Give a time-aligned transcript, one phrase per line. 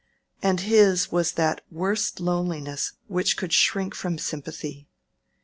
[0.41, 4.87] And his was that worst loneliness which would shrink from sympathy.